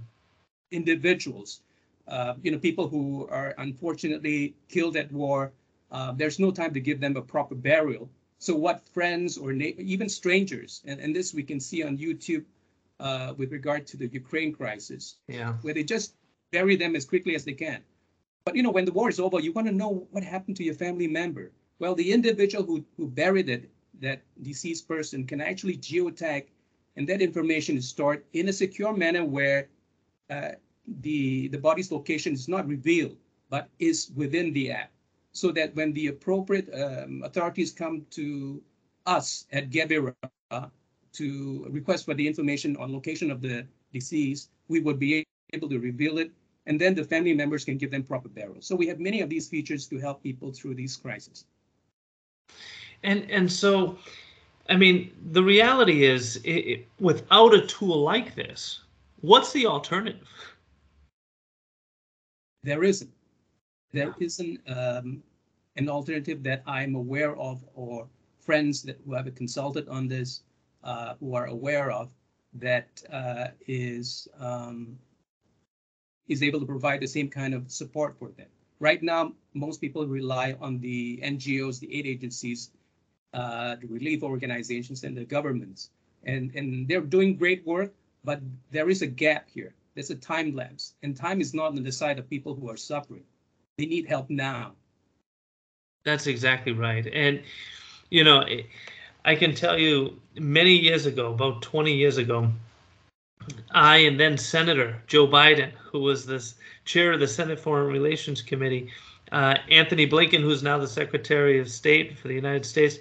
individuals. 0.71 1.61
Uh, 2.09 2.35
you 2.43 2.51
know, 2.51 2.59
people 2.59 2.89
who 2.89 3.29
are 3.31 3.55
unfortunately 3.59 4.55
killed 4.69 4.97
at 4.97 5.13
war. 5.13 5.53
Uh, 5.91 6.13
there's 6.13 6.39
no 6.39 6.51
time 6.51 6.73
to 6.75 6.81
give 6.81 7.01
them 7.01 7.17
a 7.17 7.23
proper 7.23 7.55
burial. 7.55 8.09
So 8.39 8.55
what 8.55 8.87
friends 8.89 9.37
or 9.37 9.53
even 9.53 10.09
strangers, 10.09 10.83
and, 10.87 11.01
and 11.01 11.15
this 11.15 11.35
we 11.35 11.43
can 11.43 11.61
see 11.61 11.83
on 11.83 11.99
YouTube 11.99 12.45
uh, 13.01 13.35
with 13.37 13.53
regard 13.53 13.87
to 13.89 13.97
the 13.97 14.07
Ukraine 14.07 14.53
crisis, 14.53 15.17
yeah. 15.27 15.55
where 15.63 15.75
they 15.75 15.85
just 15.85 16.15
bury 16.51 16.77
them 16.77 16.97
as 16.97 17.05
quickly 17.05 17.35
as 17.35 17.45
they 17.45 17.53
can. 17.53 17.83
But 18.45 18.57
you 18.57 18.63
know, 18.63 18.71
when 18.71 18.85
the 18.85 18.93
war 18.93 19.09
is 19.09 19.21
over, 19.21 19.41
you 19.41 19.53
want 19.53 19.67
to 19.67 19.75
know 19.75 20.07
what 20.11 20.23
happened 20.23 20.57
to 20.57 20.65
your 20.65 20.75
family 20.75 21.07
member. 21.07 21.51
Well, 21.79 21.95
the 21.95 22.13
individual 22.13 22.65
who, 22.65 22.85
who 22.97 23.07
buried 23.09 23.49
it, 23.49 23.71
that 24.01 24.23
deceased 24.43 24.89
person, 24.89 25.27
can 25.27 25.41
actually 25.41 25.77
geotag, 25.77 26.45
and 26.97 27.09
that 27.09 27.21
information 27.21 27.77
is 27.77 27.89
stored 27.89 28.25
in 28.33 28.49
a 28.49 28.53
secure 28.53 28.97
manner 28.97 29.25
where 29.25 29.69
uh, 30.31 30.53
the 31.01 31.49
the 31.49 31.59
body's 31.59 31.91
location 31.93 32.33
is 32.33 32.49
not 32.49 32.67
revealed, 32.67 33.17
but 33.51 33.69
is 33.79 34.11
within 34.17 34.53
the 34.53 34.71
app, 34.71 34.91
so 35.33 35.51
that 35.53 35.75
when 35.75 35.93
the 35.93 36.09
appropriate 36.09 36.69
um, 36.75 37.23
authorities 37.25 37.73
come 37.73 38.07
to 38.11 38.63
us 39.07 39.47
at 39.53 39.71
Gebira 39.71 40.15
to 41.13 41.67
request 41.71 42.05
for 42.05 42.15
the 42.15 42.27
information 42.27 42.77
on 42.77 42.93
location 42.93 43.31
of 43.31 43.41
the 43.41 43.67
deceased, 43.93 44.51
we 44.69 44.81
would 44.81 44.99
be 44.99 45.25
able 45.55 45.69
to 45.69 45.79
reveal 45.79 46.19
it, 46.19 46.31
and 46.67 46.79
then 46.79 46.95
the 46.95 47.05
family 47.05 47.35
members 47.35 47.65
can 47.65 47.79
give 47.79 47.91
them 47.91 48.03
proper 48.03 48.29
burial. 48.29 48.61
So 48.61 48.77
we 48.77 48.87
have 48.87 49.01
many 49.01 49.21
of 49.23 49.29
these 49.31 49.49
features 49.49 49.87
to 49.89 49.99
help 49.99 50.23
people 50.23 50.53
through 50.53 50.75
these 50.75 50.97
crises. 50.97 51.47
And 53.03 53.31
and 53.31 53.51
so, 53.51 53.99
I 54.69 54.77
mean, 54.77 55.13
the 55.33 55.43
reality 55.43 56.05
is, 56.05 56.37
it, 56.45 56.51
it, 56.51 56.89
without 57.01 57.55
a 57.55 57.67
tool 57.67 58.03
like 58.03 58.35
this, 58.35 58.81
what's 59.21 59.53
the 59.53 59.67
alternative? 59.67 60.29
There 62.63 62.83
isn't. 62.83 63.11
There 63.93 64.15
isn't 64.19 64.61
um, 64.69 65.23
an 65.77 65.89
alternative 65.89 66.43
that 66.43 66.63
I'm 66.67 66.95
aware 66.95 67.37
of, 67.37 67.65
or 67.75 68.09
friends 68.41 68.83
that 68.83 68.99
who 69.05 69.15
have 69.15 69.33
consulted 69.35 69.89
on 69.89 70.09
this 70.09 70.43
uh, 70.85 71.15
who 71.21 71.35
are 71.35 71.47
aware 71.47 71.91
of 71.91 72.11
that 72.55 72.89
uh, 73.13 73.49
is 73.67 74.29
um, 74.39 74.99
is 76.29 76.43
able 76.43 76.61
to 76.61 76.67
provide 76.67 77.01
the 77.01 77.07
same 77.07 77.29
kind 77.29 77.55
of 77.55 77.71
support 77.71 78.19
for 78.19 78.29
them. 78.37 78.47
Right 78.81 79.03
now, 79.03 79.33
most 79.55 79.81
people 79.81 80.07
rely 80.07 80.57
on 80.61 80.79
the 80.81 81.19
NGOs, 81.23 81.81
the 81.81 81.93
aid 81.97 82.07
agencies, 82.07 82.71
uh, 83.35 83.77
the 83.81 83.87
relief 83.87 84.23
organizations, 84.23 85.05
and 85.05 85.17
the 85.17 85.25
governments, 85.25 85.91
and 86.25 86.55
and 86.55 86.87
they're 86.89 87.01
doing 87.01 87.37
great 87.37 87.67
work. 87.67 87.93
But 88.25 88.41
there 88.71 88.91
is 88.91 89.03
a 89.03 89.07
gap 89.07 89.49
here. 89.49 89.75
There's 89.99 90.11
a 90.11 90.15
time 90.15 90.55
lapse, 90.55 90.95
and 91.03 91.17
time 91.17 91.41
is 91.41 91.55
not 91.55 91.77
on 91.77 91.83
the 91.83 91.91
side 91.91 92.21
of 92.21 92.31
people 92.31 92.55
who 92.55 92.71
are 92.71 92.77
suffering. 92.77 93.25
They 93.79 93.87
need 93.87 94.07
help 94.07 94.31
now. 94.31 94.75
That's 96.05 96.29
exactly 96.29 96.71
right, 96.71 97.05
and 97.13 97.43
you 98.09 98.23
know. 98.23 98.45
I 99.25 99.35
can 99.35 99.57
tell 99.57 99.77
you 99.77 100.21
many 100.37 100.73
years 100.73 101.05
ago, 101.05 101.33
about 101.33 101.63
20 101.63 101.93
years 101.93 102.17
ago, 102.17 102.49
I 103.73 103.97
and 103.97 104.21
then 104.21 104.39
Senator 104.39 105.03
Joe 105.09 105.27
Biden, 105.27 105.73
who 105.73 105.99
was 105.99 106.25
the 106.25 106.49
chair 106.85 107.13
of 107.13 107.19
the 107.19 107.27
Senate 107.27 107.59
Foreign 107.59 107.93
Relations 107.93 108.41
Committee, 108.41 108.91
uh, 109.33 109.57
Antony 109.69 110.09
Blinken, 110.09 110.43
who's 110.43 110.63
now 110.63 110.79
the 110.79 110.87
Secretary 110.87 111.59
of 111.59 111.69
State 111.69 112.17
for 112.17 112.29
the 112.29 112.35
United 112.35 112.65
States, 112.65 112.99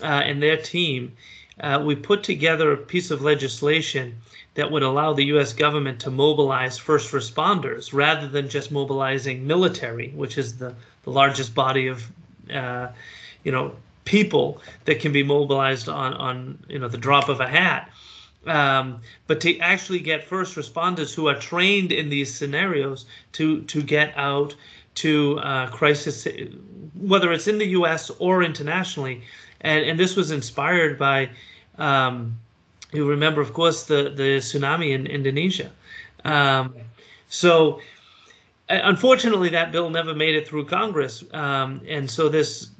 uh, 0.00 0.22
and 0.24 0.40
their 0.40 0.56
team, 0.56 1.16
uh, 1.60 1.82
we 1.84 1.94
put 1.94 2.22
together 2.22 2.72
a 2.72 2.76
piece 2.76 3.10
of 3.10 3.22
legislation 3.22 4.16
that 4.54 4.70
would 4.70 4.82
allow 4.82 5.12
the 5.12 5.24
U.S. 5.26 5.52
government 5.52 6.00
to 6.00 6.10
mobilize 6.10 6.76
first 6.76 7.12
responders 7.12 7.92
rather 7.92 8.26
than 8.26 8.48
just 8.48 8.72
mobilizing 8.72 9.46
military, 9.46 10.10
which 10.10 10.38
is 10.38 10.56
the, 10.56 10.74
the 11.04 11.10
largest 11.10 11.54
body 11.54 11.86
of, 11.86 12.04
uh, 12.52 12.88
you 13.44 13.52
know, 13.52 13.74
people 14.04 14.60
that 14.86 14.98
can 14.98 15.12
be 15.12 15.22
mobilized 15.22 15.88
on 15.88 16.14
on 16.14 16.58
you 16.68 16.78
know 16.78 16.88
the 16.88 16.98
drop 16.98 17.28
of 17.28 17.40
a 17.40 17.46
hat. 17.46 17.90
Um, 18.46 19.00
but 19.26 19.40
to 19.42 19.58
actually 19.58 20.00
get 20.00 20.26
first 20.26 20.56
responders 20.56 21.14
who 21.14 21.28
are 21.28 21.38
trained 21.38 21.92
in 21.92 22.08
these 22.08 22.34
scenarios 22.34 23.06
to 23.32 23.62
to 23.62 23.82
get 23.82 24.12
out 24.16 24.54
to 24.96 25.38
uh, 25.38 25.68
crisis, 25.68 26.26
whether 26.94 27.32
it's 27.32 27.46
in 27.46 27.58
the 27.58 27.68
U.S. 27.68 28.10
or 28.18 28.42
internationally, 28.42 29.22
and 29.62 29.84
and 29.84 29.98
this 29.98 30.16
was 30.16 30.30
inspired 30.30 30.98
by. 30.98 31.30
Um, 31.78 32.38
you 32.92 33.08
remember, 33.08 33.40
of 33.40 33.52
course, 33.52 33.84
the 33.84 34.10
the 34.10 34.38
tsunami 34.38 34.92
in 34.92 35.06
Indonesia. 35.06 35.70
Um, 36.24 36.74
so, 37.28 37.80
unfortunately, 38.68 39.48
that 39.50 39.70
bill 39.72 39.90
never 39.90 40.14
made 40.14 40.34
it 40.34 40.46
through 40.46 40.66
Congress, 40.66 41.22
um, 41.32 41.80
and 41.86 42.10
so 42.10 42.28
this 42.28 42.70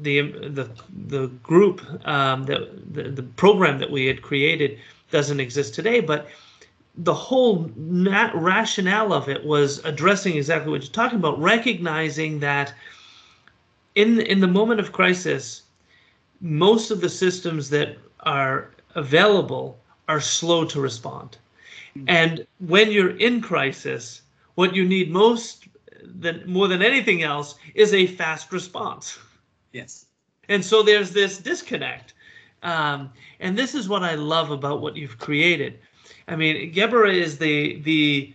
the 0.00 0.22
the 0.48 0.68
the 1.06 1.28
group 1.42 1.80
um, 2.06 2.44
that 2.44 2.92
the, 2.94 3.04
the 3.04 3.22
program 3.22 3.78
that 3.78 3.90
we 3.90 4.06
had 4.06 4.22
created 4.22 4.78
doesn't 5.10 5.40
exist 5.40 5.74
today, 5.74 6.00
but 6.00 6.28
the 6.98 7.14
whole 7.14 7.70
rationale 7.76 9.12
of 9.12 9.28
it 9.28 9.44
was 9.44 9.84
addressing 9.84 10.36
exactly 10.36 10.72
what 10.72 10.82
you're 10.82 10.92
talking 10.92 11.18
about, 11.18 11.38
recognizing 11.40 12.40
that 12.40 12.72
in 13.94 14.20
in 14.20 14.40
the 14.40 14.48
moment 14.48 14.80
of 14.80 14.92
crisis, 14.92 15.62
most 16.40 16.90
of 16.90 17.00
the 17.00 17.08
systems 17.08 17.70
that 17.70 17.96
are 18.20 18.70
available 18.94 19.78
are 20.08 20.20
slow 20.20 20.64
to 20.64 20.80
respond. 20.80 21.38
And 22.08 22.46
when 22.58 22.90
you're 22.90 23.16
in 23.16 23.40
crisis, 23.40 24.22
what 24.54 24.74
you 24.74 24.84
need 24.84 25.10
most 25.10 25.66
than 26.02 26.42
more 26.46 26.68
than 26.68 26.82
anything 26.82 27.22
else 27.22 27.56
is 27.74 27.94
a 27.94 28.06
fast 28.06 28.52
response. 28.52 29.18
Yes. 29.72 30.06
And 30.48 30.64
so 30.64 30.82
there's 30.82 31.10
this 31.10 31.38
disconnect. 31.38 32.14
Um, 32.62 33.10
and 33.40 33.56
this 33.56 33.74
is 33.74 33.88
what 33.88 34.02
I 34.02 34.14
love 34.14 34.50
about 34.50 34.80
what 34.80 34.96
you've 34.96 35.18
created. 35.18 35.78
I 36.28 36.36
mean, 36.36 36.72
Gebira 36.72 37.12
is 37.12 37.38
the 37.38 37.80
the 37.82 38.34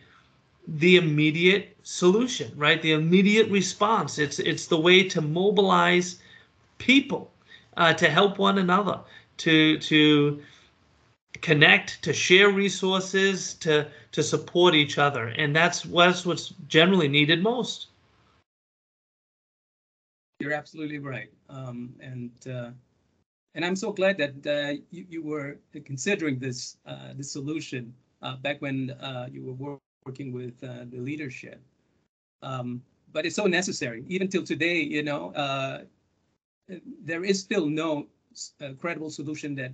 the 0.67 0.95
immediate 0.97 1.75
solution, 1.83 2.51
right? 2.55 2.81
The 2.81 2.93
immediate 2.93 3.49
response. 3.49 4.19
It's 4.19 4.39
it's 4.39 4.67
the 4.67 4.79
way 4.79 5.07
to 5.09 5.21
mobilize 5.21 6.19
people 6.77 7.31
uh, 7.77 7.93
to 7.93 8.09
help 8.09 8.37
one 8.37 8.57
another, 8.57 8.99
to 9.37 9.77
to 9.79 10.41
connect, 11.41 12.01
to 12.03 12.13
share 12.13 12.49
resources, 12.49 13.53
to 13.55 13.87
to 14.11 14.23
support 14.23 14.75
each 14.75 14.97
other, 14.97 15.27
and 15.27 15.55
that's 15.55 15.85
what's 15.85 16.25
what's 16.25 16.53
generally 16.67 17.07
needed 17.07 17.41
most. 17.41 17.87
You're 20.39 20.53
absolutely 20.53 20.97
right. 20.97 21.29
Um, 21.49 21.93
and 21.99 22.31
uh, 22.47 22.71
and 23.53 23.65
I'm 23.65 23.75
so 23.75 23.91
glad 23.91 24.17
that 24.17 24.47
uh, 24.47 24.81
you, 24.89 25.05
you 25.09 25.23
were 25.23 25.57
considering 25.85 26.39
this 26.39 26.77
uh, 26.85 27.13
this 27.15 27.31
solution 27.31 27.93
uh, 28.21 28.37
back 28.37 28.61
when 28.61 28.91
uh, 29.01 29.27
you 29.31 29.43
were 29.43 29.77
working 30.05 30.31
with 30.31 30.53
uh, 30.63 30.85
the 30.89 30.99
leadership. 30.99 31.61
Um, 32.41 32.81
but 33.13 33.25
it's 33.25 33.35
so 33.35 33.45
necessary. 33.45 34.03
Even 34.07 34.29
till 34.29 34.43
today, 34.43 34.81
you 34.81 35.03
know, 35.03 35.33
there 37.03 37.23
is 37.23 37.39
still 37.39 37.67
no 37.67 38.07
credible 38.79 39.09
solution 39.09 39.55
that 39.55 39.73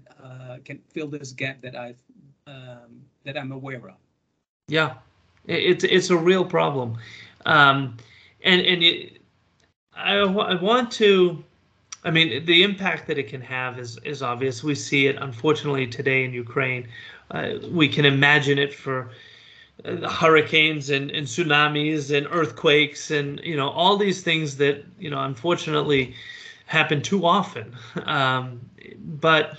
can 0.65 0.79
fill 0.89 1.07
this 1.07 1.31
gap 1.31 1.61
that 1.61 1.75
I've 1.75 2.01
um, 2.47 3.01
that 3.25 3.37
I'm 3.37 3.51
aware 3.51 3.89
of. 3.89 3.95
Yeah, 4.67 4.95
it's 5.45 5.83
it's 5.83 6.09
a 6.09 6.17
real 6.17 6.45
problem, 6.45 6.97
um, 7.45 7.97
and 8.43 8.61
and 8.61 8.83
it, 8.83 9.21
I, 9.93 10.15
I 10.15 10.61
want 10.61 10.91
to. 10.93 11.43
I 12.03 12.11
mean, 12.11 12.45
the 12.45 12.63
impact 12.63 13.07
that 13.07 13.17
it 13.17 13.27
can 13.27 13.41
have 13.41 13.79
is 13.79 13.97
is 14.03 14.21
obvious. 14.21 14.63
We 14.63 14.75
see 14.75 15.07
it, 15.07 15.17
unfortunately, 15.17 15.87
today 15.87 16.23
in 16.23 16.33
Ukraine. 16.33 16.87
Uh, 17.31 17.55
we 17.69 17.89
can 17.89 18.05
imagine 18.05 18.57
it 18.57 18.73
for 18.73 19.11
uh, 19.83 20.09
hurricanes 20.09 20.89
and, 20.89 21.11
and 21.11 21.27
tsunamis 21.27 22.15
and 22.15 22.25
earthquakes 22.31 23.11
and 23.11 23.39
you 23.41 23.55
know 23.55 23.69
all 23.69 23.97
these 23.97 24.21
things 24.21 24.55
that 24.57 24.83
you 24.97 25.09
know 25.09 25.21
unfortunately 25.23 26.15
happen 26.67 27.01
too 27.01 27.25
often. 27.25 27.75
Um, 28.05 28.61
but 29.19 29.57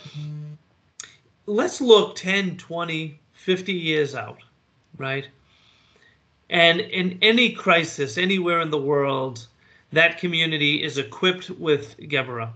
let's 1.47 1.81
look 1.81 2.15
10, 2.15 2.57
20, 2.57 3.19
50 3.33 3.73
years 3.73 4.15
out, 4.15 4.38
right? 4.97 5.27
And 6.50 6.81
in 6.81 7.19
any 7.21 7.53
crisis 7.53 8.17
anywhere 8.17 8.61
in 8.61 8.71
the 8.71 8.79
world, 8.79 9.47
that 9.93 10.19
community 10.19 10.83
is 10.83 10.99
equipped 10.99 11.50
with 11.50 11.99
Geberit. 11.99 12.50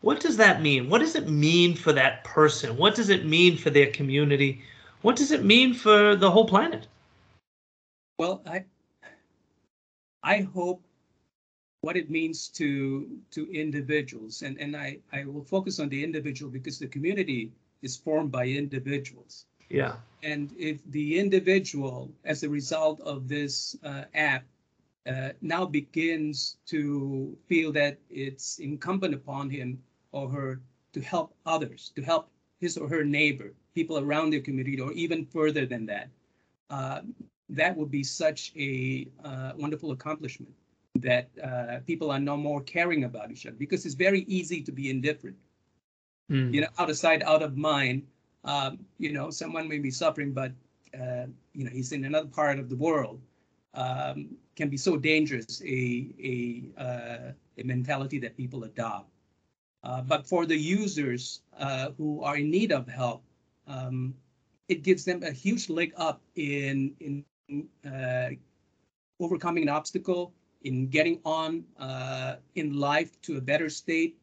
What 0.00 0.20
does 0.20 0.36
that 0.36 0.62
mean? 0.62 0.88
What 0.88 1.00
does 1.00 1.16
it 1.16 1.28
mean 1.28 1.74
for 1.74 1.92
that 1.92 2.22
person? 2.24 2.76
What 2.76 2.94
does 2.94 3.10
it 3.10 3.26
mean 3.26 3.56
for 3.56 3.70
their 3.70 3.90
community? 3.90 4.62
What 5.02 5.16
does 5.16 5.32
it 5.32 5.44
mean 5.44 5.74
for 5.74 6.14
the 6.14 6.30
whole 6.30 6.46
planet? 6.46 6.86
Well, 8.18 8.42
I 8.46 8.64
I 10.22 10.40
hope 10.54 10.82
what 11.80 11.96
it 11.96 12.10
means 12.10 12.48
to 12.48 13.08
to 13.30 13.50
individuals 13.52 14.42
and 14.42 14.58
and 14.58 14.76
I 14.76 14.98
I 15.12 15.24
will 15.24 15.44
focus 15.44 15.78
on 15.78 15.88
the 15.88 16.02
individual 16.02 16.50
because 16.50 16.78
the 16.78 16.88
community 16.88 17.52
is 17.82 17.96
formed 17.96 18.32
by 18.32 18.46
individuals. 18.46 19.46
Yeah. 19.68 19.96
And 20.22 20.52
if 20.58 20.80
the 20.90 21.18
individual, 21.18 22.10
as 22.24 22.42
a 22.42 22.48
result 22.48 23.00
of 23.00 23.28
this 23.28 23.76
uh, 23.84 24.04
app, 24.14 24.44
uh, 25.06 25.30
now 25.40 25.64
begins 25.66 26.56
to 26.66 27.36
feel 27.46 27.70
that 27.72 27.98
it's 28.10 28.58
incumbent 28.58 29.14
upon 29.14 29.50
him 29.50 29.80
or 30.12 30.28
her 30.30 30.60
to 30.92 31.00
help 31.00 31.34
others, 31.46 31.92
to 31.94 32.02
help 32.02 32.30
his 32.60 32.76
or 32.76 32.88
her 32.88 33.04
neighbor, 33.04 33.52
people 33.74 33.98
around 33.98 34.30
their 34.30 34.40
community, 34.40 34.80
or 34.80 34.92
even 34.92 35.24
further 35.24 35.66
than 35.66 35.86
that, 35.86 36.08
uh, 36.70 37.02
that 37.48 37.76
would 37.76 37.90
be 37.90 38.02
such 38.02 38.52
a 38.56 39.06
uh, 39.24 39.52
wonderful 39.56 39.92
accomplishment 39.92 40.52
that 41.00 41.30
uh, 41.42 41.78
people 41.86 42.10
are 42.10 42.20
no 42.20 42.36
more 42.36 42.60
caring 42.62 43.04
about 43.04 43.30
each 43.30 43.46
other 43.46 43.56
because 43.56 43.84
it's 43.86 43.94
very 43.94 44.22
easy 44.22 44.62
to 44.62 44.72
be 44.72 44.90
indifferent. 44.90 45.36
Mm. 46.30 46.52
You 46.52 46.60
know, 46.62 46.68
out 46.78 46.90
of 46.90 46.96
sight, 46.96 47.22
out 47.22 47.42
of 47.42 47.56
mind. 47.56 48.06
Um, 48.44 48.78
you 48.98 49.12
know, 49.12 49.30
someone 49.30 49.68
may 49.68 49.78
be 49.78 49.90
suffering, 49.90 50.32
but 50.32 50.52
uh, 50.94 51.26
you 51.52 51.64
know, 51.64 51.70
he's 51.70 51.92
in 51.92 52.04
another 52.04 52.28
part 52.28 52.58
of 52.58 52.68
the 52.68 52.76
world. 52.76 53.20
Um, 53.74 54.36
can 54.56 54.68
be 54.68 54.76
so 54.76 54.96
dangerous 54.96 55.62
a 55.62 56.08
a 56.32 56.36
uh, 56.80 57.32
a 57.58 57.62
mentality 57.64 58.18
that 58.18 58.36
people 58.36 58.64
adopt. 58.64 59.10
Uh, 59.84 60.02
but 60.02 60.26
for 60.26 60.46
the 60.46 60.56
users 60.56 61.42
uh, 61.58 61.90
who 61.96 62.22
are 62.22 62.36
in 62.36 62.50
need 62.50 62.72
of 62.72 62.88
help, 62.88 63.22
um, 63.66 64.14
it 64.68 64.82
gives 64.82 65.04
them 65.04 65.22
a 65.22 65.30
huge 65.30 65.68
leg 65.68 65.92
up 65.96 66.20
in 66.34 66.94
in 67.00 67.24
uh, 67.86 68.30
overcoming 69.20 69.62
an 69.62 69.68
obstacle, 69.68 70.32
in 70.62 70.88
getting 70.88 71.20
on 71.24 71.64
uh, 71.78 72.36
in 72.54 72.78
life 72.78 73.20
to 73.22 73.36
a 73.36 73.40
better 73.40 73.68
state, 73.68 74.16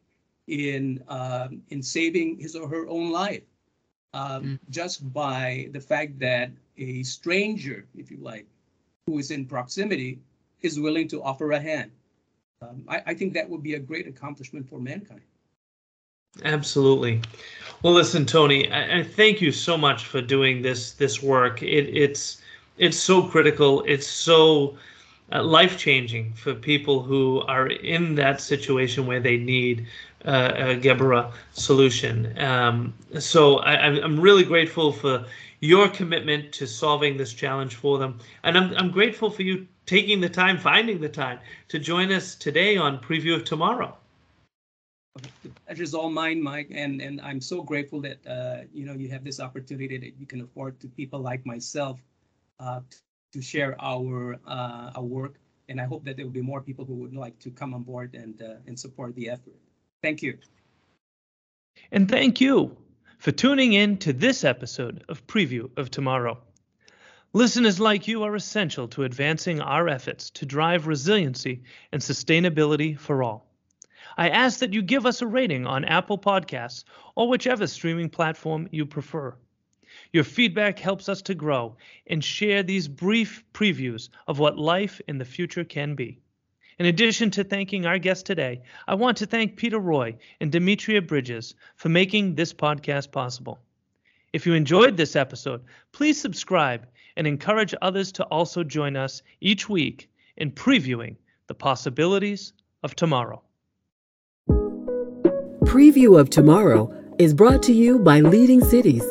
in 0.46 1.02
um, 1.08 1.62
in 1.70 1.82
saving 1.82 2.38
his 2.38 2.54
or 2.54 2.68
her 2.68 2.86
own 2.88 3.10
life, 3.10 3.42
um, 4.14 4.42
mm. 4.42 4.58
just 4.70 5.12
by 5.12 5.68
the 5.72 5.80
fact 5.80 6.18
that 6.20 6.50
a 6.78 7.02
stranger, 7.02 7.86
if 7.96 8.10
you 8.10 8.18
like, 8.18 8.46
who 9.06 9.18
is 9.18 9.30
in 9.30 9.46
proximity, 9.46 10.20
is 10.62 10.78
willing 10.78 11.08
to 11.08 11.22
offer 11.22 11.52
a 11.52 11.60
hand. 11.60 11.90
Um, 12.62 12.84
I, 12.88 13.02
I 13.06 13.14
think 13.14 13.34
that 13.34 13.48
would 13.48 13.62
be 13.62 13.74
a 13.74 13.78
great 13.78 14.06
accomplishment 14.06 14.68
for 14.68 14.78
mankind. 14.78 15.22
Absolutely. 16.44 17.22
Well, 17.82 17.92
listen, 17.92 18.26
Tony, 18.26 18.70
I, 18.70 18.98
I, 18.98 19.02
thank 19.02 19.40
you 19.40 19.52
so 19.52 19.76
much 19.76 20.06
for 20.06 20.20
doing 20.20 20.62
this 20.62 20.92
this 20.92 21.22
work. 21.22 21.62
It, 21.62 21.88
it's 21.88 22.42
it's 22.78 22.98
so 22.98 23.22
critical. 23.22 23.82
It's 23.86 24.06
so 24.06 24.76
uh, 25.32 25.42
life 25.42 25.78
changing 25.78 26.32
for 26.32 26.54
people 26.54 27.02
who 27.02 27.40
are 27.42 27.68
in 27.68 28.14
that 28.14 28.40
situation 28.40 29.06
where 29.06 29.20
they 29.20 29.36
need 29.36 29.86
uh, 30.24 30.52
a 30.54 30.76
Geberit 30.76 31.32
solution. 31.52 32.36
Um, 32.38 32.94
so 33.18 33.58
I, 33.58 33.74
I'm 34.02 34.20
really 34.20 34.44
grateful 34.44 34.92
for 34.92 35.24
your 35.60 35.88
commitment 35.88 36.52
to 36.52 36.66
solving 36.66 37.16
this 37.16 37.32
challenge 37.32 37.74
for 37.76 37.98
them, 37.98 38.18
and 38.42 38.56
I'm 38.56 38.74
I'm 38.76 38.90
grateful 38.90 39.30
for 39.30 39.42
you 39.42 39.66
taking 39.86 40.20
the 40.20 40.28
time, 40.28 40.58
finding 40.58 41.00
the 41.00 41.08
time 41.08 41.38
to 41.68 41.78
join 41.78 42.12
us 42.12 42.34
today 42.34 42.76
on 42.76 42.98
Preview 42.98 43.34
of 43.34 43.44
Tomorrow 43.44 43.96
the 45.42 45.50
pleasure's 45.66 45.94
all 45.94 46.10
mine, 46.10 46.42
Mike, 46.42 46.68
and 46.70 47.00
and 47.00 47.20
I'm 47.20 47.40
so 47.40 47.62
grateful 47.62 48.00
that 48.02 48.26
uh, 48.26 48.64
you 48.72 48.86
know 48.86 48.92
you 48.92 49.08
have 49.08 49.24
this 49.24 49.40
opportunity 49.40 49.98
that 49.98 50.14
you 50.18 50.26
can 50.26 50.40
afford 50.40 50.80
to 50.80 50.88
people 50.88 51.20
like 51.20 51.44
myself 51.46 52.00
uh, 52.60 52.80
to 53.32 53.42
share 53.42 53.76
our 53.80 54.38
uh, 54.46 54.92
our 54.96 55.02
work, 55.02 55.34
and 55.68 55.80
I 55.80 55.84
hope 55.84 56.04
that 56.04 56.16
there 56.16 56.24
will 56.24 56.32
be 56.32 56.42
more 56.42 56.60
people 56.60 56.84
who 56.84 56.94
would 56.94 57.14
like 57.14 57.38
to 57.40 57.50
come 57.50 57.74
on 57.74 57.82
board 57.82 58.14
and 58.14 58.40
uh, 58.40 58.66
and 58.66 58.78
support 58.78 59.14
the 59.14 59.30
effort. 59.30 59.54
Thank 60.02 60.22
you. 60.22 60.38
And 61.92 62.08
thank 62.08 62.40
you 62.40 62.76
for 63.18 63.32
tuning 63.32 63.72
in 63.72 63.98
to 63.98 64.12
this 64.12 64.44
episode 64.44 65.04
of 65.08 65.26
Preview 65.26 65.70
of 65.76 65.90
Tomorrow. 65.90 66.38
Listeners 67.32 67.78
like 67.78 68.08
you 68.08 68.22
are 68.22 68.34
essential 68.34 68.88
to 68.88 69.04
advancing 69.04 69.60
our 69.60 69.88
efforts 69.88 70.30
to 70.30 70.46
drive 70.46 70.86
resiliency 70.86 71.62
and 71.92 72.00
sustainability 72.00 72.98
for 72.98 73.22
all. 73.22 73.46
I 74.16 74.30
ask 74.30 74.60
that 74.60 74.72
you 74.72 74.80
give 74.80 75.04
us 75.04 75.20
a 75.20 75.26
rating 75.26 75.66
on 75.66 75.84
Apple 75.84 76.16
Podcasts 76.16 76.84
or 77.14 77.28
whichever 77.28 77.66
streaming 77.66 78.08
platform 78.08 78.68
you 78.70 78.86
prefer. 78.86 79.36
Your 80.16 80.24
feedback 80.24 80.78
helps 80.78 81.10
us 81.10 81.20
to 81.20 81.34
grow 81.34 81.76
and 82.06 82.24
share 82.24 82.62
these 82.62 82.88
brief 82.88 83.44
previews 83.52 84.08
of 84.26 84.38
what 84.38 84.58
life 84.58 84.98
in 85.06 85.18
the 85.18 85.26
future 85.26 85.62
can 85.62 85.94
be. 85.94 86.22
In 86.78 86.86
addition 86.86 87.30
to 87.32 87.44
thanking 87.44 87.84
our 87.84 87.98
guest 87.98 88.24
today, 88.24 88.62
I 88.88 88.94
want 88.94 89.18
to 89.18 89.26
thank 89.26 89.56
Peter 89.56 89.78
Roy 89.78 90.16
and 90.40 90.50
Demetria 90.50 91.02
Bridges 91.02 91.54
for 91.74 91.90
making 91.90 92.34
this 92.34 92.54
podcast 92.54 93.12
possible. 93.12 93.58
If 94.32 94.46
you 94.46 94.54
enjoyed 94.54 94.96
this 94.96 95.16
episode, 95.16 95.62
please 95.92 96.18
subscribe 96.18 96.86
and 97.18 97.26
encourage 97.26 97.74
others 97.82 98.10
to 98.12 98.24
also 98.24 98.64
join 98.64 98.96
us 98.96 99.22
each 99.42 99.68
week 99.68 100.08
in 100.38 100.50
previewing 100.50 101.16
the 101.46 101.54
possibilities 101.54 102.54
of 102.82 102.96
tomorrow. 102.96 103.42
Preview 105.66 106.18
of 106.18 106.30
Tomorrow 106.30 106.90
is 107.18 107.34
brought 107.34 107.62
to 107.64 107.74
you 107.74 107.98
by 107.98 108.20
Leading 108.20 108.64
Cities, 108.64 109.04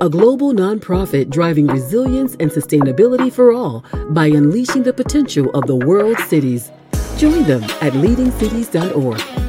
a 0.00 0.08
global 0.08 0.52
nonprofit 0.52 1.28
driving 1.28 1.66
resilience 1.66 2.34
and 2.40 2.50
sustainability 2.50 3.30
for 3.30 3.52
all 3.52 3.84
by 4.10 4.26
unleashing 4.26 4.82
the 4.82 4.92
potential 4.92 5.50
of 5.50 5.66
the 5.66 5.76
world's 5.76 6.24
cities. 6.24 6.70
Join 7.18 7.44
them 7.44 7.62
at 7.82 7.92
leadingcities.org. 7.92 9.39